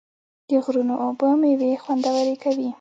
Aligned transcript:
د 0.49 0.51
غرونو 0.63 0.95
اوبه 1.05 1.29
میوې 1.41 1.71
خوندورې 1.83 2.35
کوي. 2.43 2.69